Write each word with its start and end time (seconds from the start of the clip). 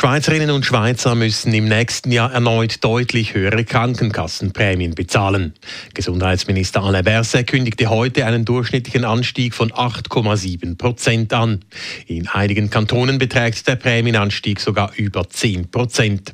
Schweizerinnen 0.00 0.50
und 0.50 0.64
Schweizer 0.64 1.14
müssen 1.14 1.52
im 1.52 1.68
nächsten 1.68 2.10
Jahr 2.10 2.32
erneut 2.32 2.82
deutlich 2.82 3.34
höhere 3.34 3.66
Krankenkassenprämien 3.66 4.94
bezahlen. 4.94 5.52
Gesundheitsminister 5.92 6.82
Alain 6.82 7.04
Berset 7.04 7.46
kündigte 7.46 7.90
heute 7.90 8.24
einen 8.24 8.46
durchschnittlichen 8.46 9.04
Anstieg 9.04 9.52
von 9.52 9.70
8,7 9.70 10.78
Prozent 10.78 11.34
an. 11.34 11.60
In 12.06 12.28
einigen 12.28 12.70
Kantonen 12.70 13.18
beträgt 13.18 13.68
der 13.68 13.76
Prämienanstieg 13.76 14.58
sogar 14.60 14.90
über 14.96 15.28
10 15.28 15.70
Prozent. 15.70 16.32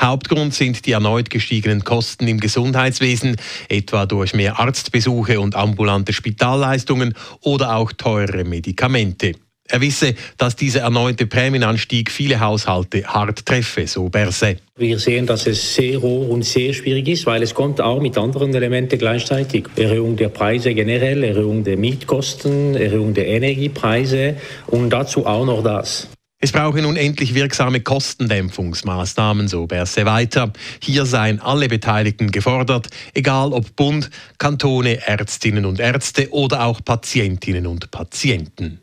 Hauptgrund 0.00 0.54
sind 0.54 0.86
die 0.86 0.92
erneut 0.92 1.28
gestiegenen 1.28 1.82
Kosten 1.82 2.28
im 2.28 2.38
Gesundheitswesen, 2.38 3.34
etwa 3.68 4.06
durch 4.06 4.32
mehr 4.32 4.60
Arztbesuche 4.60 5.40
und 5.40 5.56
ambulante 5.56 6.12
Spitalleistungen 6.12 7.14
oder 7.40 7.74
auch 7.74 7.90
teure 7.90 8.44
Medikamente. 8.44 9.34
Er 9.70 9.82
wisse, 9.82 10.14
dass 10.38 10.56
dieser 10.56 10.80
erneute 10.80 11.26
Prämienanstieg 11.26 12.10
viele 12.10 12.40
Haushalte 12.40 13.04
hart 13.04 13.44
treffe, 13.44 13.86
so 13.86 14.08
Berset. 14.08 14.62
Wir 14.76 14.98
sehen, 14.98 15.26
dass 15.26 15.46
es 15.46 15.74
sehr 15.74 16.00
hoch 16.00 16.28
und 16.28 16.42
sehr 16.42 16.72
schwierig 16.72 17.06
ist, 17.08 17.26
weil 17.26 17.42
es 17.42 17.52
kommt 17.52 17.80
auch 17.80 18.00
mit 18.00 18.16
anderen 18.16 18.54
Elementen 18.54 18.98
gleichzeitig. 18.98 19.66
Erhöhung 19.76 20.16
der 20.16 20.30
Preise 20.30 20.72
generell, 20.72 21.22
Erhöhung 21.22 21.64
der 21.64 21.76
Mietkosten, 21.76 22.76
Erhöhung 22.76 23.12
der 23.12 23.26
Energiepreise 23.26 24.36
und 24.68 24.88
dazu 24.88 25.26
auch 25.26 25.44
noch 25.44 25.62
das. 25.62 26.08
Es 26.40 26.52
brauche 26.52 26.80
nun 26.80 26.96
endlich 26.96 27.34
wirksame 27.34 27.80
Kostendämpfungsmaßnahmen, 27.80 29.48
so 29.48 29.66
Berse 29.66 30.06
weiter. 30.06 30.52
Hier 30.80 31.04
seien 31.04 31.40
alle 31.40 31.68
Beteiligten 31.68 32.30
gefordert, 32.30 32.88
egal 33.12 33.52
ob 33.52 33.74
Bund, 33.74 34.08
Kantone, 34.38 35.04
Ärztinnen 35.04 35.64
und 35.64 35.80
Ärzte 35.80 36.30
oder 36.30 36.64
auch 36.64 36.80
Patientinnen 36.84 37.66
und 37.66 37.90
Patienten. 37.90 38.80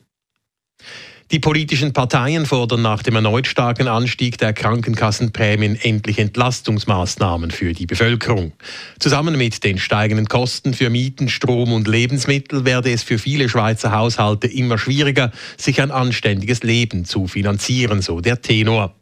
Die 1.32 1.40
politischen 1.40 1.92
Parteien 1.92 2.46
fordern 2.46 2.84
nach 2.84 3.02
dem 3.02 3.16
erneut 3.16 3.48
starken 3.48 3.88
Anstieg 3.88 4.38
der 4.38 4.54
Krankenkassenprämien 4.54 5.76
endlich 5.76 6.20
Entlastungsmaßnahmen 6.20 7.50
für 7.50 7.74
die 7.74 7.88
Bevölkerung. 7.88 8.54
Zusammen 9.00 9.36
mit 9.36 9.64
den 9.64 9.80
steigenden 9.80 10.28
Kosten 10.28 10.76
für 10.76 10.92
Mieten, 10.92 11.28
Strom 11.28 11.74
und 11.74 11.88
Lebensmittel 11.88 12.64
werde 12.64 12.92
es 12.92 13.02
für 13.02 13.18
viele 13.18 13.50
Schweizer 13.50 13.92
Haushalte 13.92 14.46
immer 14.46 14.78
schwieriger, 14.78 15.32
sich 15.58 15.82
ein 15.82 15.90
anständiges 15.90 16.62
Leben 16.62 17.06
zu 17.06 17.26
finanzieren, 17.26 18.04
so 18.04 18.22
der 18.22 18.44
Tenor. 18.44 18.94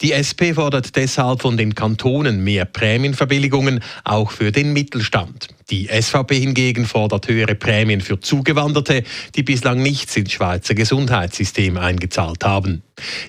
Die 0.00 0.12
SP 0.16 0.54
fordert 0.54 0.96
deshalb 0.96 1.42
von 1.42 1.56
den 1.56 1.74
Kantonen 1.74 2.42
mehr 2.42 2.64
Prämienverbilligungen, 2.64 3.80
auch 4.04 4.30
für 4.30 4.52
den 4.52 4.72
Mittelstand. 4.72 5.48
Die 5.70 5.88
SVP 5.88 6.38
hingegen 6.38 6.84
fordert 6.84 7.28
höhere 7.28 7.54
Prämien 7.54 8.00
für 8.00 8.20
Zugewanderte, 8.20 9.04
die 9.34 9.42
bislang 9.42 9.82
nichts 9.82 10.16
ins 10.16 10.32
Schweizer 10.32 10.74
Gesundheitssystem 10.74 11.78
eingezahlt 11.78 12.44
haben. 12.44 12.82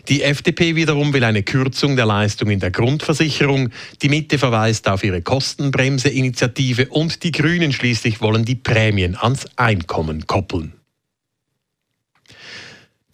Die 0.10 0.24
FDP 0.24 0.76
wiederum 0.76 1.14
will 1.14 1.24
eine 1.24 1.44
Kürzung 1.44 1.96
der 1.96 2.06
Leistung 2.06 2.50
in 2.50 2.60
der 2.60 2.72
Grundversicherung. 2.72 3.70
Die 4.02 4.10
Mitte 4.10 4.38
verweist 4.38 4.88
auf 4.90 5.04
ihre 5.04 5.22
Kostenbremse-Initiative 5.22 6.88
und 6.90 7.24
die 7.24 7.32
Grünen 7.32 7.72
schließlich 7.72 8.22
wollen 8.22 8.46
die 8.46 8.56
Prämien 8.56 9.16
ans 9.16 9.46
Einkommen 9.56 10.28
koppeln. 10.28 10.74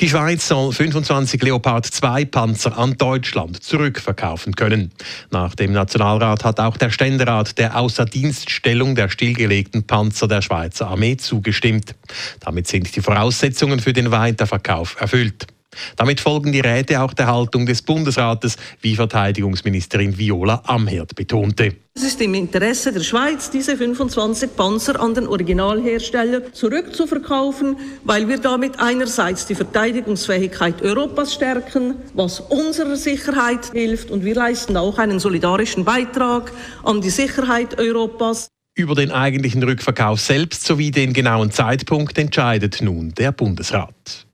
Die 0.01 0.07
Schweiz 0.07 0.47
soll 0.47 0.71
25 0.71 1.43
Leopard 1.43 1.85
2 1.85 2.23
Panzer 2.23 2.77
an 2.77 2.97
Deutschland 2.97 3.61
zurückverkaufen 3.61 4.55
können. 4.55 4.93
Nach 5.29 5.53
dem 5.55 5.73
Nationalrat 5.73 6.45
hat 6.45 6.61
auch 6.61 6.77
der 6.77 6.89
Ständerat 6.89 7.57
der 7.57 7.77
Außerdienststellung 7.77 8.95
der 8.95 9.09
stillgelegten 9.09 9.85
Panzer 9.85 10.29
der 10.29 10.41
Schweizer 10.41 10.87
Armee 10.87 11.17
zugestimmt. 11.17 11.95
Damit 12.39 12.67
sind 12.67 12.95
die 12.95 13.01
Voraussetzungen 13.01 13.81
für 13.81 13.91
den 13.91 14.09
Weiterverkauf 14.09 14.95
erfüllt. 15.01 15.47
Damit 15.95 16.19
folgen 16.19 16.51
die 16.51 16.59
Räte 16.59 17.01
auch 17.01 17.13
der 17.13 17.27
Haltung 17.27 17.65
des 17.65 17.81
Bundesrates, 17.81 18.57
wie 18.81 18.95
Verteidigungsministerin 18.95 20.17
Viola 20.17 20.63
Amherd 20.65 21.15
betonte. 21.15 21.75
Es 21.93 22.03
ist 22.03 22.21
im 22.21 22.33
Interesse 22.33 22.93
der 22.93 23.01
Schweiz, 23.01 23.51
diese 23.51 23.75
25 23.75 24.55
Panzer 24.55 24.99
an 25.01 25.13
den 25.13 25.27
Originalhersteller 25.27 26.53
zurückzuverkaufen, 26.53 27.75
weil 28.03 28.27
wir 28.27 28.37
damit 28.39 28.79
einerseits 28.79 29.45
die 29.45 29.55
Verteidigungsfähigkeit 29.55 30.81
Europas 30.81 31.33
stärken, 31.33 31.95
was 32.13 32.39
unserer 32.39 32.95
Sicherheit 32.95 33.71
hilft, 33.73 34.11
und 34.11 34.23
wir 34.23 34.35
leisten 34.35 34.77
auch 34.77 34.97
einen 34.97 35.19
solidarischen 35.19 35.83
Beitrag 35.83 36.51
an 36.83 37.01
die 37.01 37.09
Sicherheit 37.09 37.77
Europas. 37.77 38.47
Über 38.75 38.95
den 38.95 39.11
eigentlichen 39.11 39.61
Rückverkauf 39.61 40.21
selbst 40.21 40.63
sowie 40.63 40.91
den 40.91 41.11
genauen 41.11 41.51
Zeitpunkt 41.51 42.17
entscheidet 42.17 42.81
nun 42.81 43.13
der 43.13 43.33
Bundesrat. 43.33 44.28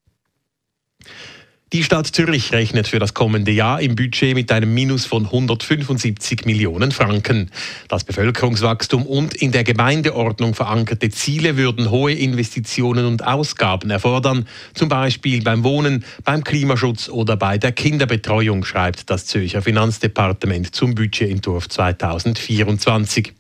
Die 1.75 1.83
Stadt 1.83 2.07
Zürich 2.07 2.53
rechnet 2.53 2.87
für 2.87 2.99
das 2.99 3.13
kommende 3.13 3.51
Jahr 3.51 3.81
im 3.81 3.97
Budget 3.97 4.33
mit 4.33 4.49
einem 4.49 4.73
Minus 4.73 5.05
von 5.05 5.25
175 5.25 6.45
Millionen 6.45 6.93
Franken. 6.93 7.51
Das 7.89 8.05
Bevölkerungswachstum 8.05 9.05
und 9.05 9.33
in 9.33 9.51
der 9.51 9.65
Gemeindeordnung 9.65 10.53
verankerte 10.53 11.09
Ziele 11.09 11.57
würden 11.57 11.91
hohe 11.91 12.13
Investitionen 12.13 13.05
und 13.05 13.27
Ausgaben 13.27 13.89
erfordern, 13.89 14.47
zum 14.73 14.87
Beispiel 14.87 15.41
beim 15.43 15.65
Wohnen, 15.65 16.05
beim 16.23 16.45
Klimaschutz 16.45 17.09
oder 17.09 17.35
bei 17.35 17.57
der 17.57 17.73
Kinderbetreuung, 17.73 18.63
schreibt 18.63 19.09
das 19.09 19.25
Zürcher 19.25 19.61
Finanzdepartement 19.61 20.73
zum 20.73 20.95
Budgetentwurf 20.95 21.67
2024. 21.67 23.33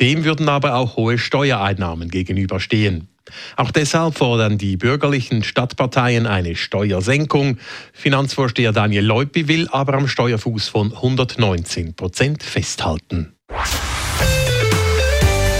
Dem 0.00 0.24
würden 0.24 0.48
aber 0.48 0.76
auch 0.76 0.96
hohe 0.96 1.18
Steuereinnahmen 1.18 2.08
gegenüberstehen. 2.08 3.11
Auch 3.56 3.70
deshalb 3.70 4.16
fordern 4.18 4.58
die 4.58 4.76
bürgerlichen 4.76 5.42
Stadtparteien 5.42 6.26
eine 6.26 6.56
Steuersenkung. 6.56 7.58
Finanzvorsteher 7.92 8.72
Daniel 8.72 9.04
Leupi 9.04 9.48
will 9.48 9.68
aber 9.70 9.94
am 9.94 10.08
Steuerfuß 10.08 10.68
von 10.68 10.92
119 10.92 11.94
Prozent 11.94 12.42
festhalten. 12.42 13.34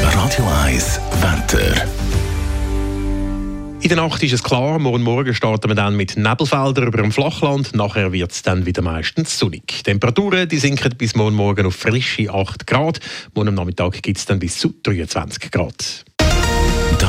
Radio 0.03 0.47
1 0.65 1.00
Wetter. 1.21 1.87
In 3.83 3.89
der 3.89 3.97
Nacht 3.97 4.23
ist 4.23 4.33
es 4.33 4.44
klar, 4.44 4.79
morgen 4.79 5.03
Morgen 5.03 5.34
starten 5.34 5.69
wir 5.69 5.75
dann 5.75 5.97
mit 5.97 6.17
Nebelfeldern 6.17 6.87
über 6.87 6.99
dem 6.99 7.11
Flachland. 7.11 7.75
Nachher 7.75 8.12
wird 8.12 8.31
es 8.31 8.43
dann 8.43 8.65
wieder 8.65 8.81
meistens 8.81 9.37
sonnig. 9.37 9.67
Die 9.79 9.83
Temperaturen 9.83 10.49
die 10.49 10.59
sinken 10.59 10.94
bis 10.97 11.17
morgen 11.17 11.34
Morgen 11.34 11.67
auf 11.67 11.75
frische 11.75 12.33
8 12.33 12.65
Grad. 12.65 13.00
Morgen 13.34 13.55
Nachmittag 13.55 14.00
gibt 14.00 14.19
es 14.19 14.25
dann 14.25 14.39
bis 14.39 14.56
zu 14.56 14.73
23 14.84 15.50
Grad. 15.50 16.05